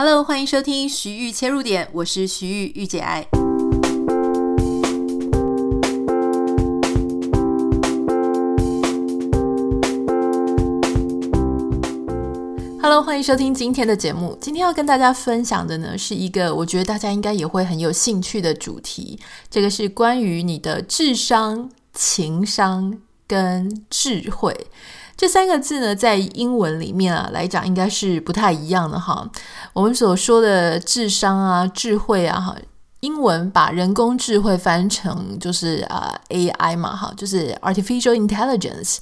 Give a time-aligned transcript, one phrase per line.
[0.00, 3.26] Hello，欢迎收听徐玉切入点，我是徐玉玉姐爱。
[12.80, 14.38] Hello，欢迎收听今天的节目。
[14.40, 19.18] 今天要跟大家分享的呢，是一个我觉得大家应该也会很有兴趣的主题。
[19.50, 22.96] 这个是关于你的智商、情商
[23.26, 24.56] 跟智慧。
[25.18, 29.28] 这三个字呢，在英文里面啊来讲，应该是不太一样的哈。
[29.74, 32.56] 我们所说的智商啊、智慧啊，哈，
[33.00, 38.96] 英文把人工智慧翻成就是啊 AI 嘛，哈，就是 artificial intelligence，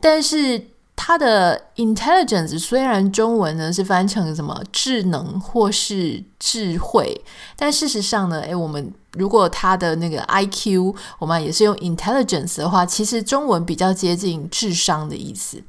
[0.00, 0.68] 但是。
[0.98, 7.22] 它的 intelligence 虽然中文呢是翻成什么智能或是智慧，
[7.54, 15.62] 但事实上呢，诶，我们如果它的那个 IQ，我们也是用 intelligence 的话，其实中文比较接近智商的意思。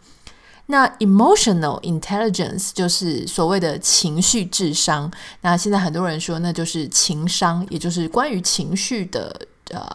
[0.67, 5.11] 那 emotional intelligence 就是所谓的情绪智商。
[5.41, 9.41] 那现在很多人说，那就是情商，也就是关于情绪的
[9.71, 9.85] 呃。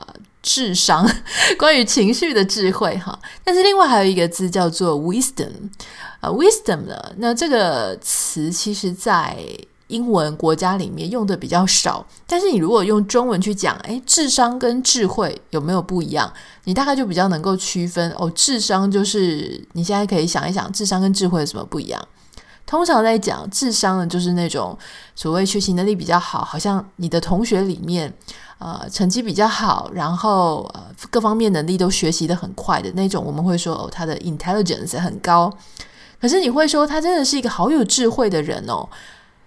[0.42, 1.08] 智商，
[1.56, 5.52] 关于情绪的智慧哈，但是另外还有一个字叫做 wisdom，
[6.20, 9.36] 呃，wisdom 呢，那这个词其实在
[9.88, 16.32] 英文国家里面用的比较少，但是你如果用中文去讲，诶，智商跟智慧有没有不一样？
[16.64, 18.30] 你大概就比较能够区分哦。
[18.34, 22.02] 智商就是你现在可以想一想，智商跟智慧有什么不一样？
[22.64, 24.76] 通常在讲智商呢，就是那种
[25.14, 28.12] 所谓学习能力比较好，好像你的同学里面。
[28.62, 35.52] 呃，成绩比较好，然后呃，各方面能力都学习的很快的那种，我们会说哦，他的 intelligence 很高。
[36.20, 38.88] 可是你会说他真的是一个好有智慧的人哦。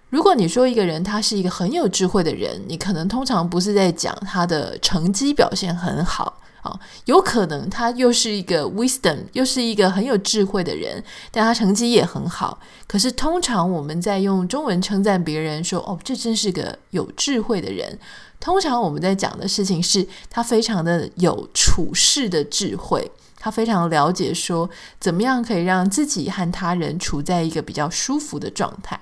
[0.09, 12.59] 如果你说一个人他是一个很有智慧的人，你可能通常不是在讲他的成绩表现很好啊，有可能他又是一个 wisdom，又是一个很有智慧的人，但他成绩也很好。
[12.88, 17.99] 可是通常我们在用中文称赞别人说哦，这真是个有智慧的人。
[18.39, 28.99] 通常我们在讲的事情是，他非常的有处事的智慧，他非常了解说怎么样可以让自己和他人处在一个比较舒服的状态。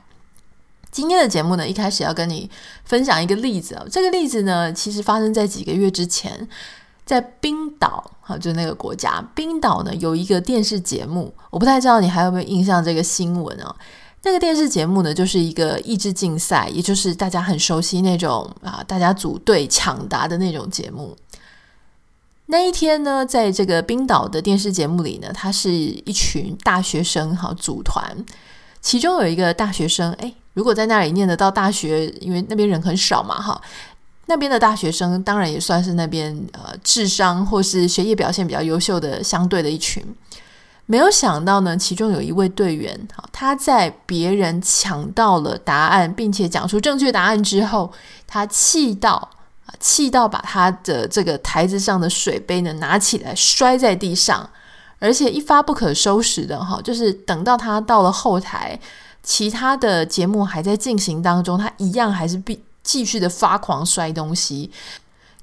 [0.91, 2.47] 今天的节目呢，一开始要跟你
[2.85, 6.47] 分享一个例子啊，这个例子呢，其实发生在几个月之前，
[7.05, 13.75] 在冰岛，哈，就是那个国家，冰岛呢有一个电视节目，我不太知道你还有没有印象这个新闻啊。
[14.25, 21.13] 那个电视节目呢，就是一个益智竞赛，也就是大家很熟悉那种啊，大家组队抢答的那种节目。
[22.45, 28.15] 那一天呢，在这个冰岛的电视节目里呢，他是一群大学生哈组团，
[28.79, 33.61] 其中有一个大学生，诶，如果在那里念得到大学，因为那边人很少嘛哈，
[34.25, 40.03] 那边的大学生当然也算是那边呃智商或是学业表现比较优秀的相对的一群。
[40.85, 47.91] 没有想到呢，其中有一位队员，他在别人抢到了答案，并且讲出正确答案之后，
[48.27, 49.29] 他气到
[49.65, 54.49] 啊，气到把他的这个台子上的水杯呢拿起来摔在地上，
[54.99, 58.77] 而且一发不可收拾的哈，就是等到他到了后台，
[59.23, 64.69] 其他的节目还在进行当中，他一样还是必继续的发狂摔东西，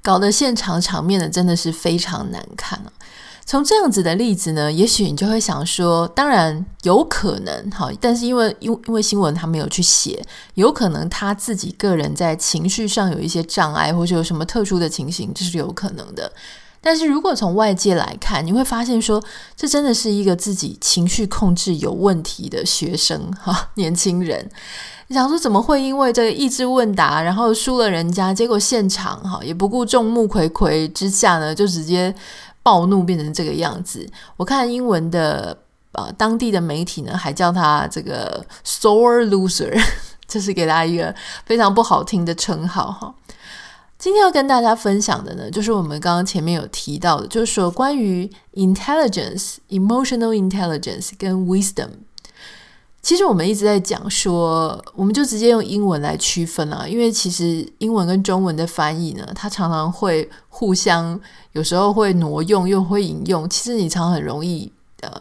[0.01, 2.91] 搞得现场场面呢真的是非常难看啊。
[3.43, 16.31] 从这样子的例子呢，也许你就会想说，当然有可能哈，但是因为因因为新闻他没有去写，有可能他自己个人在情绪上有一些障碍，或者有什么特殊的情形，这是有可能的。
[16.81, 19.23] 但是如果从外界来看，你会发现说，
[19.55, 24.49] 这真的是一个自己情绪控制有问题的学生哈，年轻人。
[25.07, 32.13] 你想说怎么会因为这个益智问答，然后输了人家，结果现场哈也不顾众目睽睽之下呢，就直接。
[32.63, 35.57] 暴怒变成这个样子，我看英文的
[35.93, 39.75] 呃当地的媒体呢，还叫他这个 sore loser，
[40.29, 41.11] 这是给他一个
[41.43, 43.11] 非常不好听的称号哈。
[44.01, 51.87] 今天要跟大家分享的呢，就是我们刚刚前面有提到的，就是说关于 intelligence、emotional intelligence 跟 wisdom。
[53.03, 61.21] 其实我们一直在讲说，我们就直接用英文来区分啊，因为其实英文跟中文的翻译呢，它常常会互相，
[61.51, 63.47] 有时候会挪用又会引用。
[63.47, 65.11] 其实你常很容易，呃，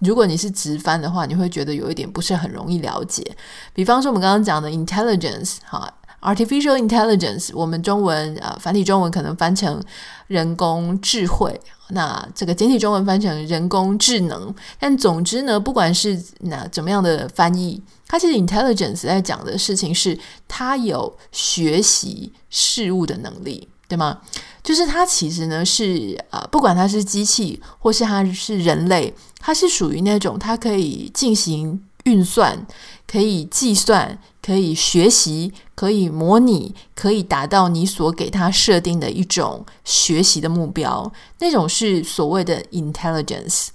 [0.00, 3.34] 如果你是直翻的话，你会觉得有一点不是很容易了解。
[3.72, 5.90] 比方说我们刚刚讲的 intelligence，哈。
[6.20, 9.80] Artificial intelligence，我们中文啊，繁体中文可能翻成
[10.26, 11.60] 人工智慧，
[11.90, 14.52] 那这个简体中文翻成人工智能。
[14.80, 20.18] 但总之呢，不管是那怎么样的翻译，它其实 intelligence 在讲的事情是，
[20.48, 24.20] 它有学习事物的能力，对吗？
[24.64, 32.66] 就是它其实呢是啊，不管它是机器或是它是人类，它是属于那种它可以进行运算、
[33.06, 43.68] 可以计算、可以学习、可以模拟、可以达到你所给他设定的一种学习的目标，那种是所谓的 intelligence。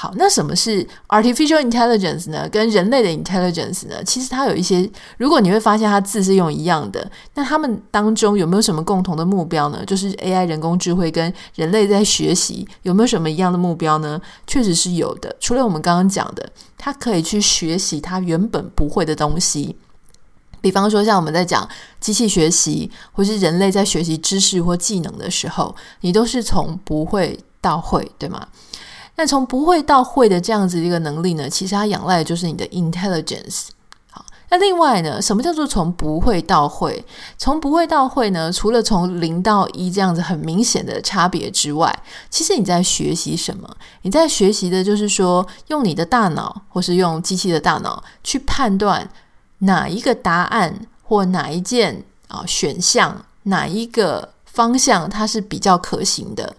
[0.00, 2.48] 好，那什么是 artificial intelligence 呢？
[2.50, 3.96] 跟人类的 intelligence 呢？
[4.04, 9.84] 其实它有一些，如果你会发现它字是用一样的，那他们当中有没有什么共同的目标呢？
[9.84, 14.20] 就是 AI 人工智慧跟人类在学习有没有什么一样的目标呢？
[14.46, 15.34] 确实是有的。
[15.40, 19.74] 除了我们刚刚讲的，它可以去学习它原本不会的东西，
[20.60, 21.68] 比方说像我们在讲
[21.98, 28.46] 机器学习，或是人类在学习知识或技能的时候，你都是从不会到会，对吗？
[29.18, 33.66] 那从不会到会的这样子一个能力呢，其实它仰赖的就是你的 intelligence。
[34.12, 37.04] 好，那另外呢，什么叫做从不会到会？
[37.36, 41.92] 从不会到会呢，除了从零到一这样子很明显的差别之外，
[42.30, 43.68] 其实你在学习什么？
[44.02, 49.10] 你在学习的就是说，用你的大脑，或是用机器的大脑去判断
[49.58, 56.54] 哪一个答案或哪一件啊选项，哪一个方向它是比较可行的。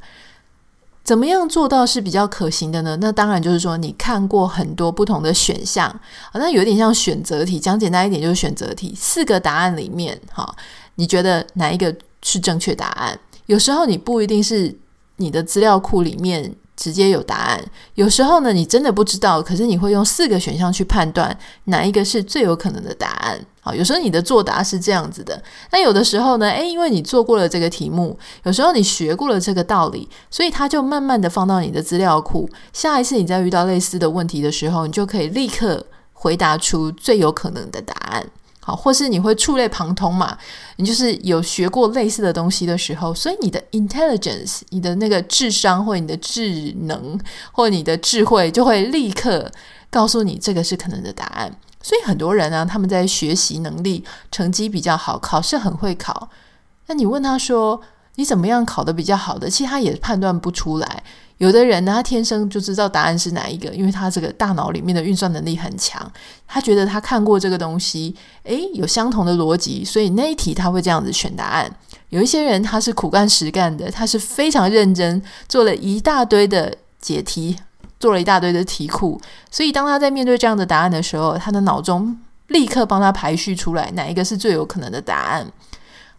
[1.10, 2.96] 怎么样做到是比较可行的呢？
[3.02, 6.00] 那当然就是说，你看过很多不同的选项，
[6.36, 7.60] 那有点像选择题。
[7.60, 8.94] 讲简单一点，就是选择题。
[8.96, 10.56] 四个答案里面，哈，
[10.94, 11.92] 你觉得哪一个
[12.22, 13.20] 是正确答案？
[13.48, 14.78] 有时候你不一定是
[15.16, 16.56] 你的资料库里面。
[16.80, 17.62] 直接有答案。
[17.96, 23.38] 有时候呢，你真的不知道，可是你会用四个选项去判断哪一个是最有可能的答案。
[23.60, 25.44] 好，有时候你的作答是这样子的。
[25.74, 32.50] 那有的时候呢，诶，因为你做过了这个题目，有时候你学过了这个道理，所以它就慢慢的放到你的资料库。
[32.72, 38.26] 下一次你再遇到类似的问题的时候，你就可以立刻回答出最有可能的答案。
[38.62, 40.38] 好，或是你会触类旁通嘛？
[40.76, 47.20] 你就是有学过类似的东西的时候，所以你的 intelligence，你的那个智商或你的智能
[47.52, 49.50] 或你的智慧，就会立刻
[49.90, 51.52] 告诉你这个是可能的答案。
[51.82, 56.30] 所以很多人呢、他们在学习能力成绩比较好，考试很会考。
[56.88, 57.82] 那你问他说，
[58.16, 59.50] 你怎么样考得比较好的？
[59.50, 61.04] 其实他也判断不出来。
[61.40, 66.00] 有的人呢，他天生就知道答案是哪一个，因为他这个大脑里面的运算能力很强。
[66.46, 68.14] 他觉得他看过这个东西，
[68.44, 71.72] 诶，有相同的逻辑，所以那一题他会这样子选答案。
[72.10, 77.56] 有一些人他是苦干实干的，他是非常认真，做了一大堆的解题，
[78.00, 79.20] 做了一大堆的题库，
[79.50, 85.50] 所以当他在面对这样的答案的时候，他的脑中立刻帮他排序出来哪一个是最有可能的答案。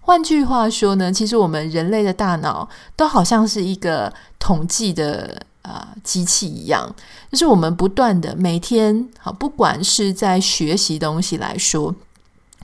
[0.01, 6.93] 换句话说呢，其实我们人类的大脑都好像是一个统计的啊、机器一样，
[7.31, 11.95] 就是我们不断的每天好，不管是在学习东西来说，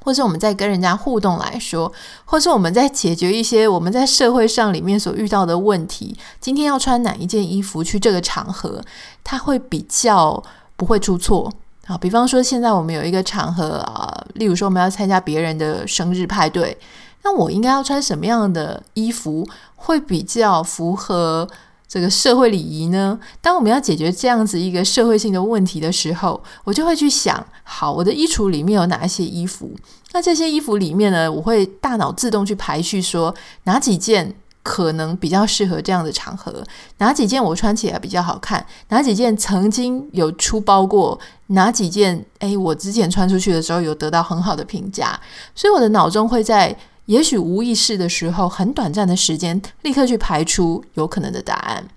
[0.02, 1.92] 或是我们在跟人家互动来说，
[2.24, 8.82] 或是我们在解决一些我们在社会上里面所遇到的问题，今天要穿哪一件衣服去这个场合，
[9.22, 10.42] 它会比较
[10.74, 11.52] 不会出错。
[11.86, 16.76] 啊，比方说现在我们有一个场合啊、例如说我们要参加别人的生日派对。
[17.26, 19.44] 那我应该要穿什么样的衣服
[19.74, 21.48] 会比较符合
[21.88, 23.18] 这个社会礼仪呢？
[23.40, 29.72] 当我们要解决这样子一个社会性的问题的时候，我就会去想：好，我的衣橱里面有哪一些衣服？
[30.12, 33.34] 那这些衣服里面呢，我会大脑自动去排序，说
[33.64, 34.32] 哪几件
[34.62, 36.62] 可能比较适合这样的场合，
[36.98, 41.18] 哪几件我穿起来比较好看，哪几件曾经有出包过，
[41.48, 45.18] 哪几件诶，我之前穿出去的时候有得到很好的评价，
[45.56, 46.76] 所以我的脑中会在。
[47.06, 51.88] 也许无意识的时候，很短暂的时间，立刻去排除有可能的答案。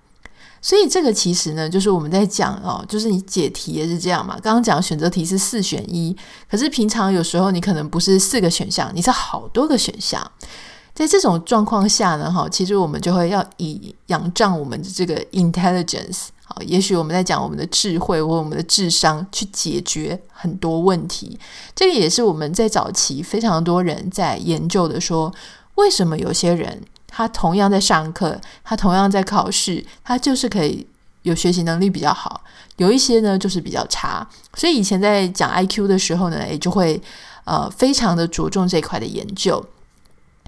[0.62, 4.38] 所以这个其实呢，就是我们在讲哦，就是你解题也是这样嘛。
[4.44, 6.16] 刚刚讲选择题是四选一，
[6.50, 10.22] 可是平常有时候你可能不是四个选项，你是好多个选项。
[10.94, 16.28] 在这种状况下呢，哈，其实我们就会要以仰仗我们的这个 intelligence。
[16.50, 21.40] 啊，也许我们在讲我们的智慧或我们的智商去解决很多问题，
[21.76, 25.36] 这个也是我们在早期非常多人在研究的说，说
[25.76, 30.86] 为什么有些人他同样在上课，他同样在考试，他就是可以
[31.22, 32.42] 有学习能力比较好，
[32.78, 34.28] 有一些呢就是比较差。
[34.56, 37.02] 所以以前在讲 IQ 的时候呢，也就会
[37.46, 39.64] 呃非常的着重这块的研究。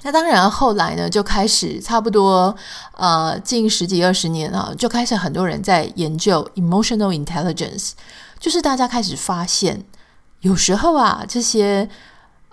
[0.04, 2.56] 那当然，后来呢，就开始差不多
[2.96, 7.92] 呃近十几二十年啊，就开始很多人在研究 emotional intelligence，
[8.40, 9.86] 就是大家开始发现，
[10.40, 11.88] 有时候啊，这些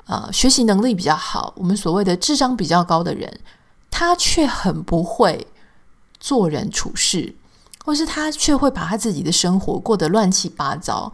[0.05, 3.41] 呃学习能力比较好，我们所谓的智商比较高的人，
[3.91, 5.47] 他却很不会
[6.21, 7.35] 做人处事，
[7.83, 11.11] 或是他却会把他自己的生活过得乱七八糟。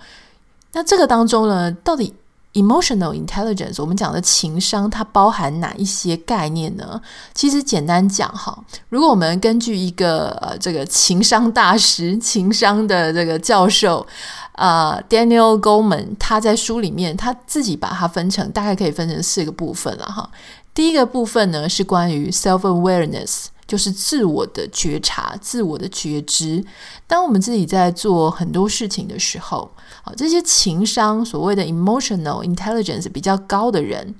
[0.73, 2.13] 那这个当中呢，到底
[2.55, 7.01] emotional intelligence，我们讲的情商，它包含哪一些概念呢？
[7.35, 8.59] 其实简单讲哈，
[8.89, 14.07] 如果我们根据一个呃这个情商大师、 情商的这个教授，
[14.53, 20.31] 呃，Daniel Goleman，他在书里面他自己把它分成，大概可以分成四个部分了哈。
[20.73, 23.47] 第一个部分呢是关于 self-awareness。
[23.67, 26.63] 就是自我的觉察、自我的觉知。
[27.07, 29.71] 当我们自己在做很多事情的时候，
[30.05, 34.15] 啊，这些情商所谓的 emotional intelligence 比较高的人，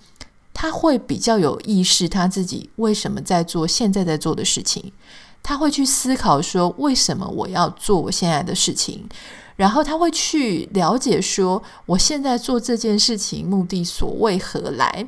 [0.53, 4.93] 他会比较有意识，他自己为什么在做现在在做的事情。
[5.43, 9.07] 他会去思考说，为什么我要做我现在的事情，
[9.57, 15.07] 然后他会去了解说，我现在做这件事情目的所为何来。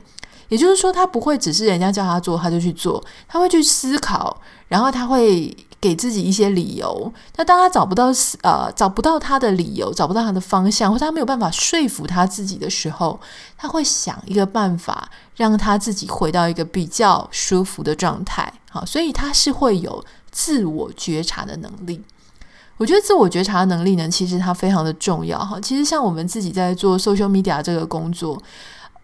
[0.48, 7.12] 也就是说，他不会只是人家叫他做，他就去做，他会去思考，然后他会给自己一些理由。
[7.36, 8.06] 那当他找不到
[8.42, 13.18] 呃找不到他的理由，找不到他的方向，或者他没有办法说服他自己的时候，
[13.56, 18.52] 他会想一个办法，让他自己回到一个比较舒服的状态。
[18.70, 22.02] 好，所以他是会有自我觉察的能力。
[22.78, 25.38] 我觉得自我觉察的能力呢，其实它非常的重要。
[25.38, 28.40] 哈，其实像我们自己在做 social media 这个工作。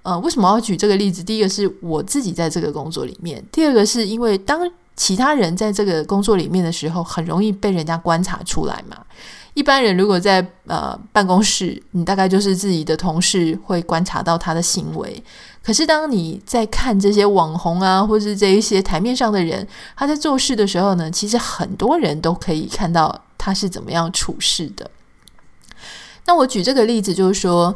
[0.03, 1.23] 呃，为什么要举这个例子？
[1.23, 8.97] 第一个是我自己在这个工作里面，第二个是因为当其他人在这个工作里面的时候，很容易被人家观察出来嘛。
[9.55, 15.23] 一般人如果在呃办公室，你大概就是自己的同事会观察到他的行为。
[15.63, 24.91] 可是当你在看这些网红啊，或是这一些台面上的人，他在做事的时候呢，其实很多人都可以看到他是怎么样处事的。
[26.27, 27.75] 那我举这个例子就是说。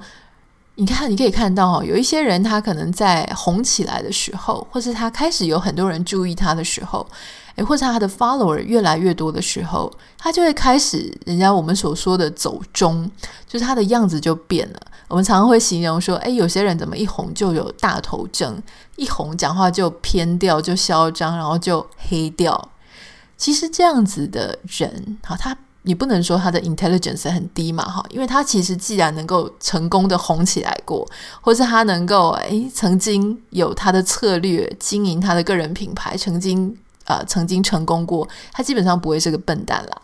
[0.78, 7.06] 你看，你可以看到，有一些人他可能在红起来的时候，或是他开始有很多人注意他的时候，
[7.54, 13.10] 诶，或者他的 follower 越来越多的时候，他就会开始人家我们所说的走中，
[13.48, 14.80] 就是他的样子就变了。
[15.08, 18.62] 我们常常会形容说，诶，有些人怎么一红就有大头症，
[18.96, 22.70] 一红讲话就偏调，就嚣张，然后就黑掉。
[23.38, 25.56] 其实这样子的人，好，他。
[25.86, 31.08] 你不能说他的 intelligence 很低嘛，哈，因为他其实既然能够成功的红起来过，
[31.40, 40.02] 或是他能够诶曾经有他的策略经营他的个人品牌，曾经呃曾经成功过，他基本上不会是个笨蛋啦。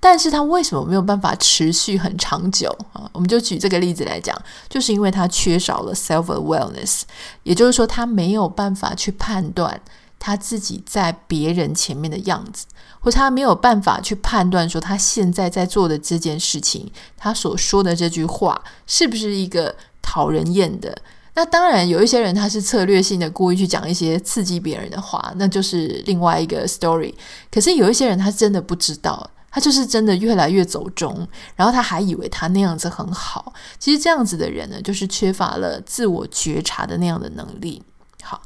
[0.00, 3.08] 但是他为什么没有办法持续很长久啊？
[3.12, 4.36] 我们就举这个例子来讲，
[4.68, 7.02] 就是因为他缺少了 self-awareness，
[7.44, 9.80] 也就是说他没有办法去判断
[10.22, 12.66] 他自己在别人前面的样子。
[13.00, 20.96] 或他没有办法去判断说他现在在做的这件事情，他所说的这句话是不是一个讨人厌的？
[21.34, 27.12] 那当然有一些人他是策略性的故意去讲一些刺激别人的话，那就是另外一个 story。
[27.50, 31.26] 可是有一些人他真的不知道，他就是真的越来越走中，
[31.56, 33.52] 然后他还以为他那样子很好。
[33.80, 37.82] 其实这样子的人呢，就是缺乏了自我觉察的那样的能力。
[38.22, 38.40] 好，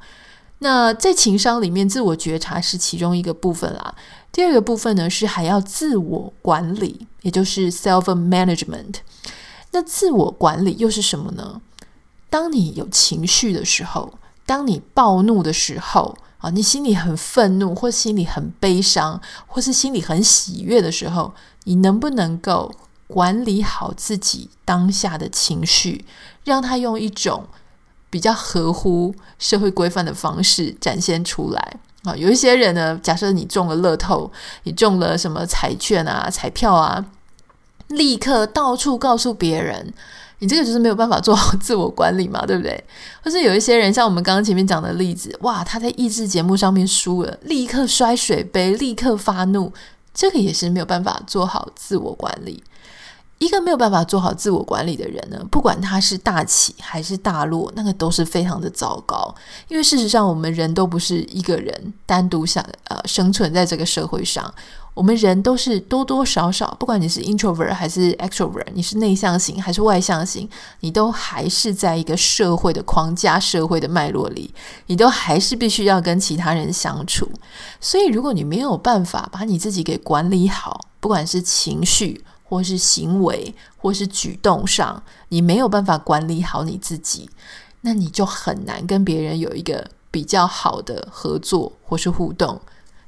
[0.59, 3.95] 那在情商里面，自我觉察是其中一个部分啦。
[4.33, 8.97] 第二个部分呢，是还要自我管理，也就是 self management。
[9.73, 11.61] 那自我管理又是什么呢？
[12.31, 14.15] 当你有情绪的时候，
[14.47, 21.35] 当你暴怒的时候，啊，你心里很愤怒，或心里很悲伤，或是心里很喜悦的时候，
[21.65, 22.73] 你能不能够
[23.07, 26.05] 管理好自己当下的情绪，
[26.45, 27.47] 让它用一种
[28.09, 31.77] 比较合乎社会规范的方式展现出来？
[32.05, 34.31] 啊，有一些人呢，假设你中了乐透，
[34.63, 37.05] 你中了什么彩券啊、彩票啊，
[37.89, 39.93] 立刻到处告诉别人，
[40.39, 42.85] 你这个就是没有办法做好自我管理嘛， 对不对？
[43.25, 49.73] 或是有一些人，像我们刚刚前面讲的例子，哇，他在益智节目上面输了，立刻摔水杯，立刻发怒，
[50.15, 52.63] 这个也是没有办法做好自我管理。
[53.39, 59.35] 一个没有办法做好自我管理的人呢，不管他是大起还是大落，那个都是非常的糟糕。
[59.69, 64.53] 因为事实上，我们人都不是一个人单独想呃生存在这个社会上，
[64.95, 70.49] 我们人都是多多少少，不管你是 introvert 还是 extrovert，你是内向型还是外向型，
[70.81, 74.55] 你都还是在一个社会的框架、社会的脉络里，
[74.87, 77.29] 你都还是必须要跟其他人相处。
[77.83, 87.29] 所以，如果你没有办法把你自己给管理好，不管是情绪，或是行为，或是举动上，你没有办法管理好你自己，
[87.81, 92.61] 那你就很难跟别人有一个比较好的合作或是互动。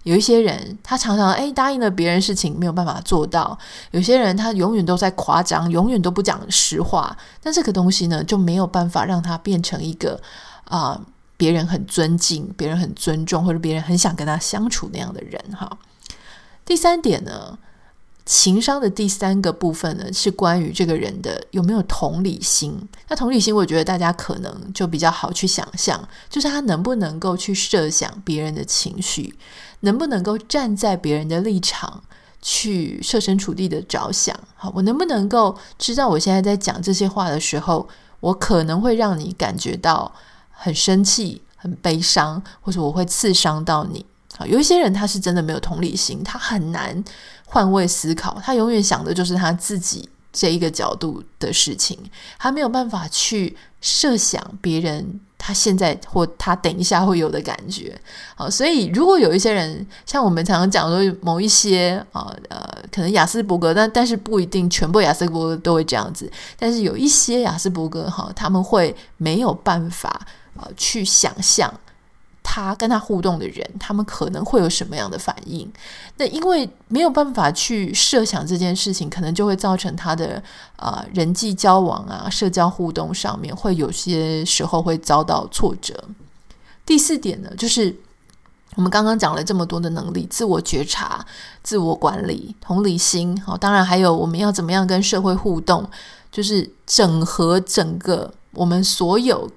[0.05, 3.59] 有一些人，他常常诶答应了别人事情，没有办法做到；
[3.91, 7.15] 有些人，他永远都在夸张，永远都不讲实话。
[7.43, 10.19] 那这个东西呢，就没有办法让他变成一个
[10.65, 10.99] 啊、
[11.37, 15.79] 别人很尊敬、别人很尊重，或者别人很想跟他相处那样的人哈。
[16.65, 17.59] 第三点呢？
[18.31, 22.79] 情商的第三个部分呢，是关于这个人的有没有同理心。
[23.09, 29.35] 那同理心，我觉得大家可能就比较好去想象，就是他能不能够去设想别人的情绪，
[29.81, 32.05] 能不能够站在别人的立场
[32.43, 34.39] 去设身处地的着想。
[34.55, 37.89] 好，我能不能够知道我现在在讲这些话的时候，
[38.21, 40.13] 我可能会让你感觉到
[40.51, 44.05] 很生气、很悲伤，或者我会刺伤到你。
[44.37, 47.03] 啊，有一些人他是真的没有同理心，他很难
[47.47, 51.99] 换位思考，他永远想的就是他自己这一个角度的事情，
[52.39, 57.99] 他没有办法去设想别人他现在或他等一下会有的感觉。
[58.37, 62.61] 好，所以如果有一些人像我们常常讲说某一些啊呃，
[62.93, 71.73] 可能雅斯伯格，但但是不一定全部雅斯伯格都会这样子，但是有一些雅斯伯格哈，他们会没有办法呃去想象。
[72.51, 75.71] 他跟他互动的人，他们可能会有什么样的反应？
[76.17, 80.43] 那因为没有办法去设想这件事情，可能就会造成他的
[80.77, 86.03] 啊、呃、人际交往啊、社交互动上面会有些时候会遭到挫折。
[86.87, 87.95] 第四点呢，就是
[88.77, 91.23] 我们刚刚讲了这么多的能力：自我觉察、
[91.63, 93.39] 自我管理、同理心。
[93.43, 95.87] 好，当然还有我们要怎么样跟社会互动，
[96.33, 99.51] 就是整合整个我们所有。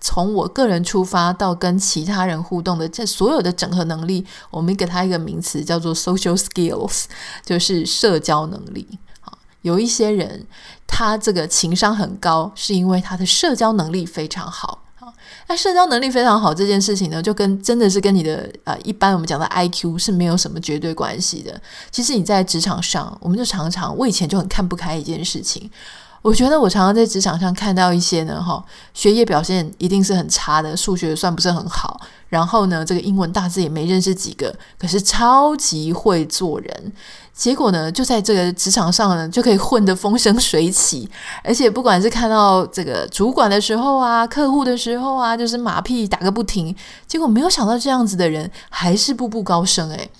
[0.00, 7.04] 从我个人出发到跟其他人互动的这所有的整合能力，我们给它一个名词叫做 social skills，
[7.44, 8.98] 就是社交能力。
[9.62, 10.46] 有一些人
[10.86, 14.84] 他这个情商很高，是因为他的社交能力非常好。
[15.00, 15.12] 啊，
[15.48, 21.60] 那社交能力非常好这件事情呢，就跟真的是跟你的呃一般我们讲的 IQ 是没有什么绝对关系的。
[21.90, 25.68] 其实你在职场上，我们就常常我以前就很看不开一件事情。
[26.26, 28.60] 我觉得我常常在职场上看到一些呢，哈，
[28.92, 36.92] 学业表现一定是很差的，数学算不是很好，然后呢，这个英文大字也没认识几个，可是超级会做人，
[37.32, 41.08] 结果呢，就在这个职场上呢，就可以混得风生水起，
[41.44, 46.74] 而且不管是看到这个主管的时候啊，客户的时候啊，就是马屁打个不停，
[47.06, 50.10] 结果没有想到这样子的人还是步步高升，诶，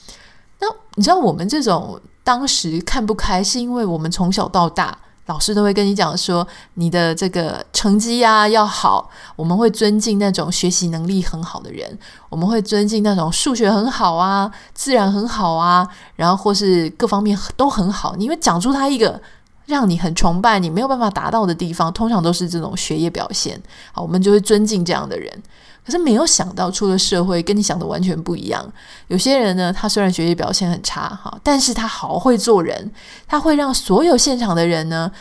[0.60, 4.96] 那你知道我们这种当时看不开，是因为我们从小到大。
[5.26, 18.15] 老师都会跟你讲说，你的这个成绩呀要好，我们会尊敬那种学习能力很好的人，我们会尊敬那种数学很好啊、自然很好啊，然后或是各方面都很好。
[18.17, 19.21] 你会讲出他一个
[19.67, 23.60] 让你很崇拜、你没有办法达到的地方，通常都是这种学业表现。
[23.93, 25.43] 好，我们就会尊敬这样的人。
[25.86, 28.72] 可是没有想到，出了社会跟你想的完全不一样。
[29.06, 32.90] 有些人呢，他虽然学习表现很差哈，但是他好会做人，
[33.28, 35.12] 他会让所有现场的人呢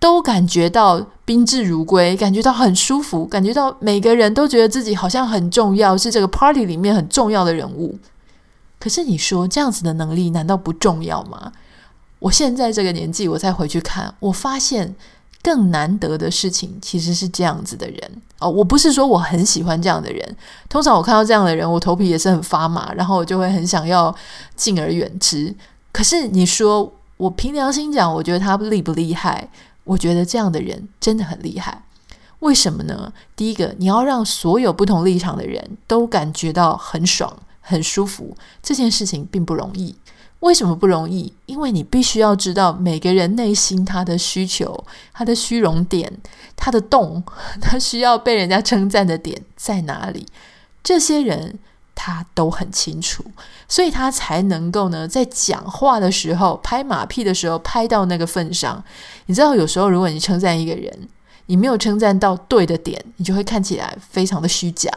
[0.00, 7.96] 都感觉到宾至如归，感觉到很舒服，感觉到每个人都觉得自己好像很重要，是这个 party 里面很重要的人物。
[8.80, 11.52] 可是你说这样子的能力难道不重要吗？
[12.18, 14.96] 我现在这个年纪，我再回去看，我发现。
[15.42, 20.36] 更难得的事情其实是这样子的人哦，我不是说我很喜欢这样的人，
[20.68, 24.14] 通常我看到这样的人，我头皮也是很发麻，然后我就会很想要
[24.56, 25.54] 敬而远之。
[25.92, 29.48] 可是你说我凭良心讲，我觉得他厉不厉害？
[29.84, 31.82] 我觉得这样的人真的很厉害。
[32.40, 33.12] 为什么呢？
[33.34, 39.96] 第一个，你要让所有不同立场的人都感觉到很爽、很舒服，这件事情并不容易。
[40.40, 41.32] 为什么不容易？
[41.46, 46.12] 因为你必须要知道每个人内心他的需求、他的虚荣点、
[46.56, 47.22] 他的洞，
[47.60, 50.26] 他需要被人家称赞的点在哪里。
[50.82, 51.58] 这些人
[51.94, 53.24] 他都很清楚，
[53.68, 58.82] 所以他才能够呢，在讲话的时候拍马屁的时候拍到那个份上。
[59.26, 61.08] 你知道，有时候如果你称赞一个人，
[61.46, 64.88] 你没有称赞到对的点，你就会看起来非常的虚假。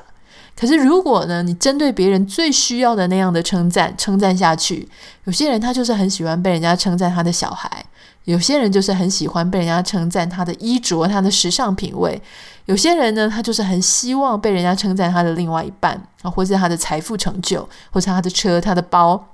[0.61, 4.87] 可是，如果呢，你针对别人最需要的那样的称赞，称赞下去，
[5.23, 7.83] 有些人他就是很喜欢被人家称赞他的小孩，
[8.25, 12.21] 有些人就是很喜欢被人家称赞他的衣着、他的时尚品味，
[12.65, 19.29] 有些人呢，他就是很希望被人家称赞他的另外一半啊，或是他的财富成就，或是他的车、他的包。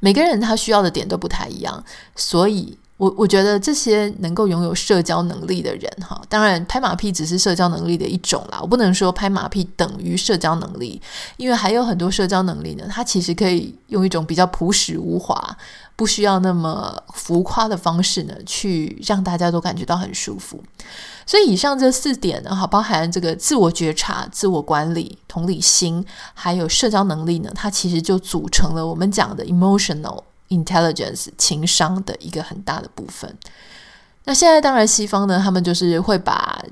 [0.00, 1.84] 每个人他需要的点都不太一样，
[2.16, 2.78] 所以。
[2.96, 8.58] 我我觉得这些能够拥有社交能力的人，哈，当然拍马屁只是社交能力的一种啦。
[8.62, 11.02] 我不能说拍马屁等于社交能力，
[11.36, 15.56] 因为还有很多社交能力呢，它其实可以用一种比较朴实无华、
[15.96, 20.62] 不需要那么浮夸的方式呢，去让大家都感觉到很舒服。
[21.26, 30.22] 所以以上这四点呢，哈，包含这个自我觉察、自我管理、同理心，还有社交能力呢，它其实就组成了我们讲的 emotional。
[30.54, 33.36] Intelligence 情商的一个很大的部分。
[34.24, 36.62] 那现在当然西方呢，他们就是会把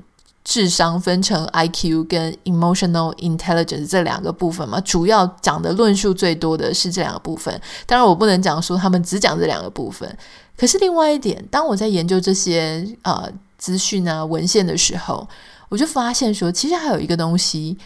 [0.43, 7.61] 智商分成 IQ 跟 Emotional Intelligence 这两个部分嘛，主要讲的论述最多的是这两个部分。
[7.85, 10.17] 当然，我不能讲说他们只讲这两个部分。
[10.57, 15.27] 可是另外一点，当我在研究这些呃资讯啊文献的时候，
[15.69, 17.77] 我就发现说，其实还有一个东西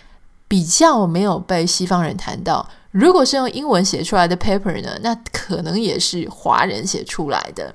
[0.48, 2.68] 比较没有被西方人谈到。
[2.92, 7.74] 如果是用英文写出来的 paper 呢，那可能也是华人写出来的。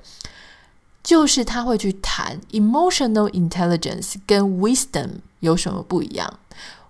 [1.03, 5.09] 就是他会去谈 emotional intelligence 跟 wisdom
[5.41, 6.39] 有什么不一样。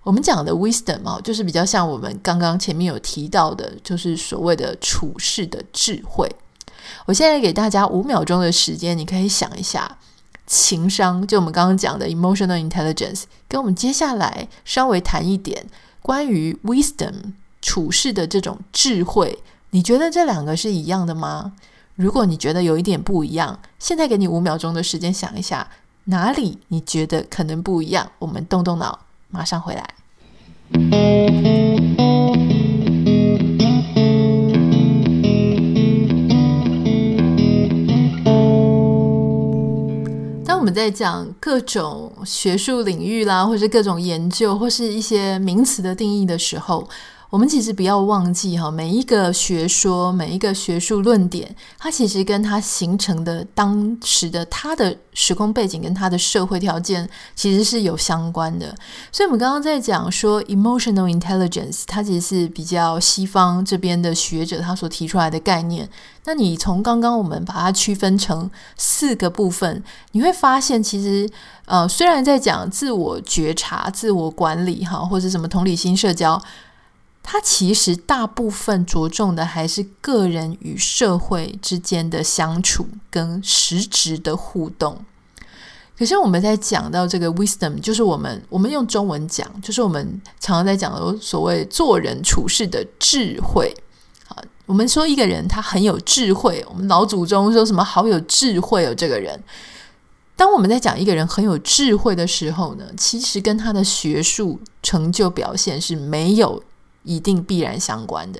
[0.03, 6.29] 我们讲的 wisdom 哦，就是比较像我们刚刚前面有提到的，就是所谓的处世的智慧。
[7.05, 9.97] 我现在给大家五秒钟的时间，你可以想一下，
[10.45, 15.65] 情商就我们刚刚讲的 emotional intelligence，跟我们接下来稍微谈一点
[16.01, 19.39] 关于 wisdom 处事的这种智慧，
[19.71, 21.53] 你觉得这两个是一样的吗？
[21.95, 25.69] 如果你觉得有一点不一样，现在给你五秒钟的时间想一下，
[26.05, 28.11] 哪里你觉得可能不一样？
[28.19, 29.93] 我们动动脑，马上回来。
[40.63, 46.87] 我们在讲各种学术领域啦，或是各种研究，或是一些名词的定义的时候，
[47.33, 58.67] 我们其实不要忘记哈，每一个学说、每一个学术论点，它其实跟它形成的当时的它的时空背景跟它的社会条件其实是有相关的。
[59.11, 65.89] 所以，我们刚刚在讲说 emotional intelligence，它其实是比较西方这边的学者他所提出来的概念。
[66.25, 71.27] 那你从刚刚我们把它区分成四个部分，你会发现，其实
[71.65, 76.39] 呃，虽然在讲自我觉察、自我管理哈，或者什么同理心、社交。
[77.25, 85.03] 它其实大部分着重的还是个人与社会之间的相处跟实质的互动。
[85.97, 93.73] 可是我们在讲到这个 wisdom，就是我们我们用中文讲，就是我们常常在讲的所谓做人处事的智慧。
[94.25, 99.41] 好，我们说一个人他很有智慧，我们老祖宗说什么好有智慧哦，这个人。
[100.35, 106.61] 当我们在讲一个人很有智慧的时候呢，其实跟他的学术成就表现是没有。
[107.03, 108.39] 一定必然相关的，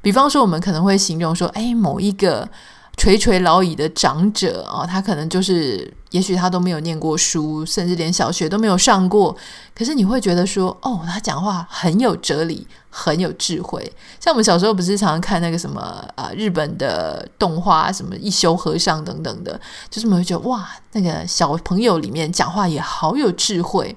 [0.00, 2.48] 比方说，我们可能会形容说，哎，某一个
[2.96, 9.34] 垂垂老矣的长者啊，他可能就是，也许他都没有念过书，甚至连小学都没有上过，
[9.74, 13.90] 可是你会觉得说，哦，他讲话很有哲理，很有智慧。
[14.20, 15.80] 像我们小时候不是常常看那个什么
[16.14, 19.58] 啊，日本的动画，什么一休和尚等等的，
[19.90, 23.96] 就是我们会觉得哇，那个小朋友里面讲话也好有智慧。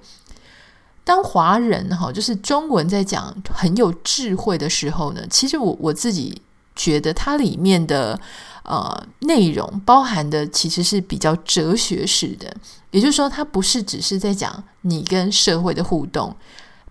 [1.05, 6.41] 当华人哈，就是中文在讲很有智慧的时候呢，其实我我自己
[6.75, 8.19] 觉得它里面的
[8.63, 12.51] 呃内容包含的其实是比较哲学式的，
[12.89, 16.35] 也就是说，它不是只是在讲你跟社会的互动。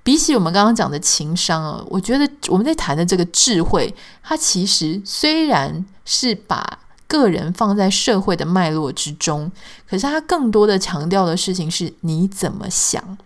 [0.04, 9.50] 比起我们刚刚讲的情商啊，我觉得我们在谈的这个智慧，它其实虽然是把个人放在社会的脉络之中，
[9.88, 13.18] 可是它更多的强调的事情是你怎么想。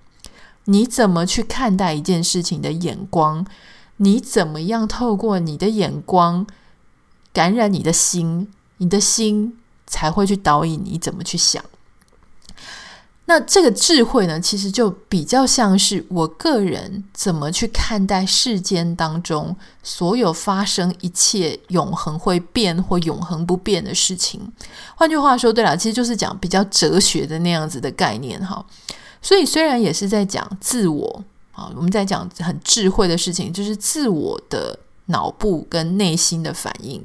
[0.71, 3.47] 你怎么去看待一件事情的眼光？
[3.97, 6.47] 你怎么样透过你的眼光
[7.33, 8.49] 感染你的心？
[8.77, 11.65] 你的心才会去导引你怎么去想。
[13.25, 24.53] 那这个智慧呢，其实就比较像是我个人怎么去看待世间当中所有发生一切永恒会变或永恒不变的事情。
[24.95, 28.65] 换句话说，对了，其实就是讲比较哲学的那样子的概念哈。
[29.21, 37.05] 所以，虽然也是在讲自我啊，我们在讲很智慧的事情，就是自我的脑部跟内心的反应。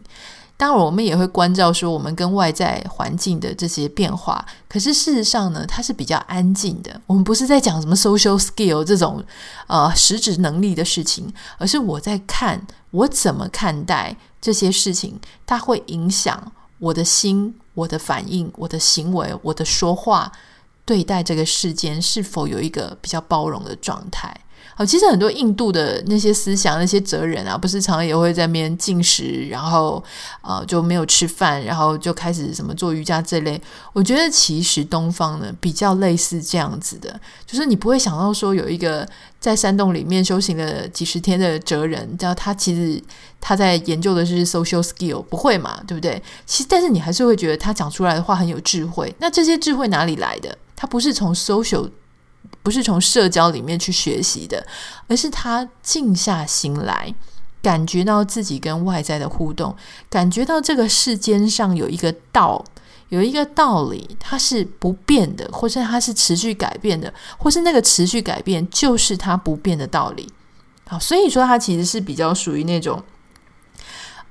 [0.55, 4.45] 当然，我们也会关照说，我们跟外在环境的这些变化。
[4.69, 7.01] 可是事实上呢，它是比较安静的。
[7.07, 9.21] 我们不是在讲什么 social skill 这种
[9.67, 20.31] 呃实质能力的事情，而是我在看我怎么看待这些事情，它会影响我的心、我的反应、我的行为、我的说话。
[20.85, 24.42] 对待这个世间是否有一个比较包容的状态？
[24.75, 30.03] 好，其实很多印度的那些思想、那些哲人啊，不是常常也会在那边进食，然后
[30.41, 33.61] 呃就没有吃饭，然后就开始什么做瑜伽这类。
[33.93, 39.07] 我觉得其实东方呢比较类似这样子的，就是你不会想到说有一个
[39.39, 43.01] 在山洞里面修行了几十天的哲人，叫他其实
[43.39, 46.21] 他在研究的是 social skill，不会嘛，对不对？
[46.45, 49.13] 其实但是你还是会觉得他讲出来的话很有智慧。
[49.19, 50.57] 那这些智慧哪里来的？
[50.75, 51.89] 他不是从 social，
[52.63, 54.65] 不是从社交里面去学习的，
[55.07, 57.13] 而是他静下心来，
[57.61, 59.75] 感觉到自己跟外在的互动，
[60.09, 62.63] 感觉到这个世间上有一个道，
[63.09, 70.31] 有一个道理，它是不变的，或是它是持续改变的，或是那个持续改变就是它不变的道理。
[70.87, 73.03] 好，所以说它其实是比较属于那种，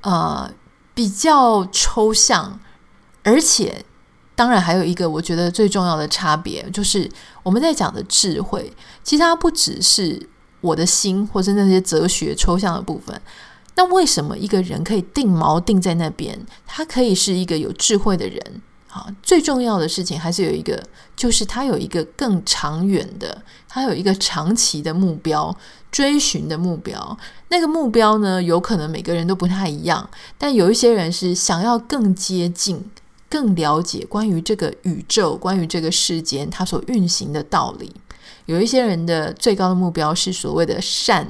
[0.01, 0.51] 呃，
[0.95, 2.59] 比较抽象，
[3.23, 3.85] 而且
[4.43, 7.09] 当然还有一个我觉得最重要的差别，就是
[7.45, 8.73] 我们在讲的智慧，
[9.05, 10.29] 其实它不只是
[10.61, 13.23] 我的心，或是那些哲学抽象的部分。
[13.77, 16.37] 那为什么一个人可以定锚定在那边？
[16.67, 19.07] 他可以是一个有智慧的人啊！
[19.23, 20.83] 最重要的事情还是有一个，
[21.15, 25.57] 就是他有一个更长远的，他有一个长期的目标，
[25.93, 27.17] 追寻的目标。
[27.49, 32.85] 那个目标呢，有可能每个人都不太一样，但有一些人是想要更接近、
[33.33, 37.91] 更了解关于这个宇宙、关于这个世间它所运行的道理。
[38.45, 41.27] 有一些人的最高的目标是所谓的善，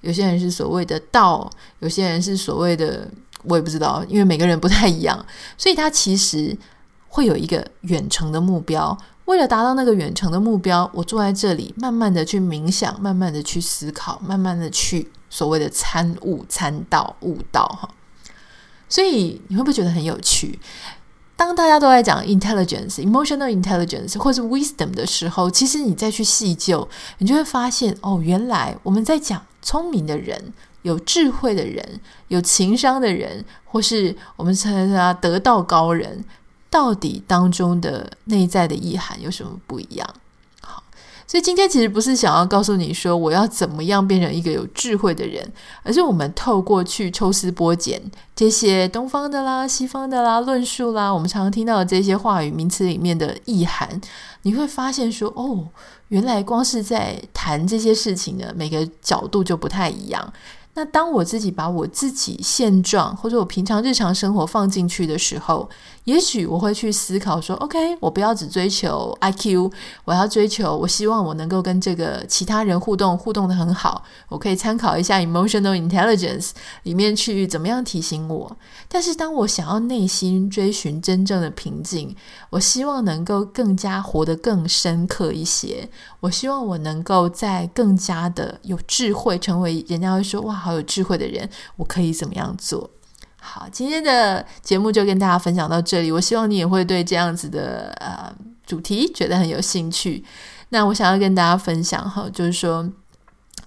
[0.00, 3.08] 有些人是所谓的道，有些人是所谓的
[3.44, 5.24] 我也不知道，因为每个人不太一样，
[5.56, 6.58] 所以他其实
[7.06, 8.98] 会有一个远程的目标。
[9.26, 17.88] 为了达到那个远程的目标，我坐在这里，慢慢的去冥想，慢慢的去思考，慢慢的去所谓的参悟、参道、悟道哈。
[18.88, 20.58] 所以你会不会觉得很有趣？
[21.36, 36.24] 当大家都在讲 intelligence、emotional intelligence 或是 wisdom 的时候，其实你再去细究，你就会发现哦，原来我们在讲聪明的人、有智慧的人、有情商的人，或是我们称他得道高人，
[36.70, 40.08] 到底当中的内在的意涵有什么不一样？
[41.34, 45.44] 所以今天其实不是想要告诉你说我要怎么样变成一个有智慧的人，
[45.82, 48.00] 而是我们透过去抽丝剥茧
[48.36, 54.00] 这些东方的啦、西方的啦论述啦，我们常常听到的这些话语名词里面的意涵，
[54.42, 55.66] 你会发现说哦，
[56.06, 60.32] 原来光是在谈这些事情的，每个角度就不太一样。
[60.76, 65.68] 那当我自己把我自己现状或者我平常日常生活放进去的时候，
[66.04, 69.70] 也许我会去思考说：OK，我不要只追求 IQ，
[70.04, 74.04] 我要追求，我希望我能够跟这个其他人互动，互动得很好。
[74.28, 76.50] 我可以参考一下 Emotional Intelligence
[76.82, 78.56] 里面去怎么样提醒我。
[78.88, 82.16] 但是当我想要内心追寻真正的平静，
[82.50, 85.88] 我希望能够更加活得更深刻一些。
[86.20, 90.54] 我希望我能够在更加的有智慧，成为人家会说哇。
[90.64, 92.88] 好有智慧的人，我可以怎么样做？
[93.46, 96.10] 好，今天的节目就跟大家分享到这里。
[96.10, 100.24] 我希望你也会对这样子的呃主题觉得很有兴趣。
[100.70, 102.90] 那我想要跟大家分享哈，就是说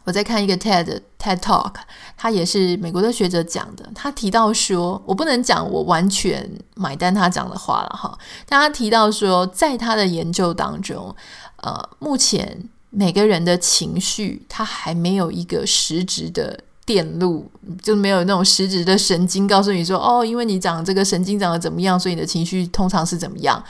[0.04, 1.76] 我在看一个 TED TED Talk，
[2.18, 3.88] 他也是美国的学者讲的。
[3.94, 8.18] 他提到说，我不能讲我完全买单他讲的话了哈。
[8.48, 11.16] 但他提到说，在他的研究当中，
[11.58, 16.62] 呃，目前每个人的情绪，他还没有一个实质的。
[16.88, 17.46] 电路
[17.84, 23.62] 就没有那种实质的神经告诉你说，哦，因为你长这个神经长得怎么样，所以你的情绪通常是怎么样。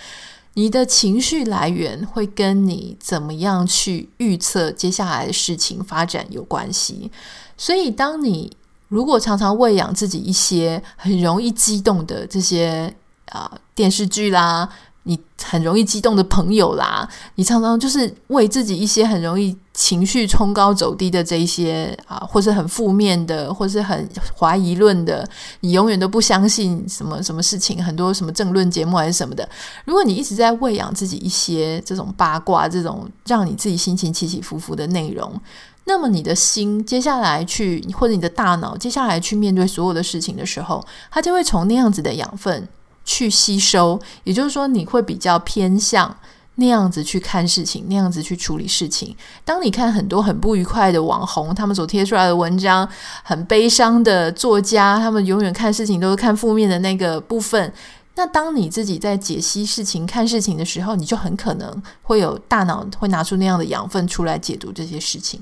[0.53, 7.11] 你的情绪来源会跟你怎么样去预测接下来的事情发展有关系。
[7.57, 8.55] 所以，当你
[8.87, 12.93] 如果常常喂养自己一些很容易激动的这些
[13.31, 14.69] 啊、电视剧啦。
[15.07, 25.27] 你很容易激动的朋友啦，你常常就是为自己一些很容易情绪冲高走低的这一些啊，或是很负面的，或是很怀疑论的，
[25.61, 29.47] 你永远都不相信什么什么事情，很多什么政论节目还是什么的。
[29.85, 35.39] 如果你一直在喂养自己一些这种八卦，这种让你自己心情起起伏伏的内容，
[35.85, 42.67] 那么你的心接下来去，或者你的大脑接下来去面对所有的事情的时候，它就会从那样子的养分。
[43.07, 46.13] 去吸收，也就是说，你会比较偏向
[46.55, 49.15] 那样子去看事情，那样子去处理事情。
[49.45, 52.87] 当你看很多很不愉快的网红，他们所贴出来的文章，
[53.23, 57.73] 很悲伤的作家，他们永远看事情都是看负面的那个部分。
[58.15, 65.41] 那当你自己在解析事情、看事情的时候，你就很可能会有大脑会拿出那样的养分出来解读这些事情。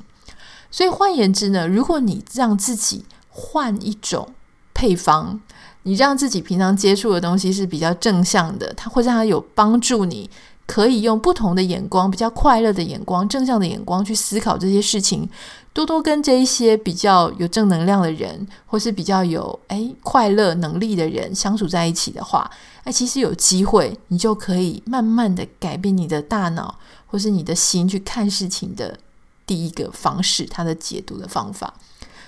[0.70, 4.30] 所以换言之呢，如果你让自己换一种
[4.72, 5.40] 配方。
[5.88, 10.28] 你让自己平常接触的东西是比较正向的，它会让它有帮助你，
[10.66, 15.30] 可以用不同的眼光，比较快乐的眼光、正向的眼光去思考这些事情。
[15.74, 22.50] 多多跟这一些比较有正能量的人，或是比较有诶快乐能力的人相处在一起的话，
[22.86, 28.98] 诶其实有机会，你就可以慢慢的改变你的大脑，或是你的心去看事情的
[29.46, 31.76] 第一个方式，它的解读的方法。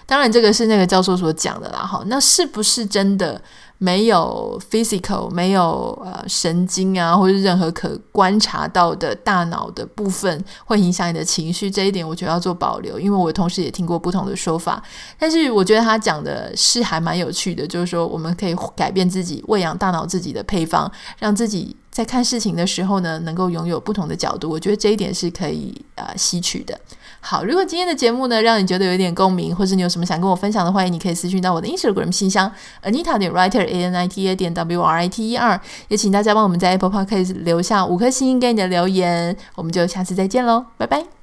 [0.08, 1.80] 当然，这个是那个教授所讲的啦。
[1.80, 3.39] 哈，那是不是真的？
[3.80, 14.82] 没有 physical，没有呃神经啊，或者任何可观察到的大脑的部分会影响你的情绪，这一点我觉得要做保留，因为我同时也听过不同的说法。
[15.20, 24.50] 但是我觉得他讲的是还蛮有趣的，就是说我们可以改变自己喂养大脑自己的配方，让自己在看事情的时候呢，能够拥有不同的角度。
[24.50, 26.76] 我觉得这一点是可以呃吸取的。
[27.30, 32.50] 好，如果今天的节目呢，让你觉得有点共鸣，或是你有什么想跟我分享的，欢迎你可以私讯到我的 Instagram 信箱
[32.82, 35.60] Anita 点 Writer A N I T A 点 W R I T E R，
[35.90, 41.16] 也请大家帮我们在 Apple Podcast 留下五颗星给你的留言，我们就下次再见喽，拜拜。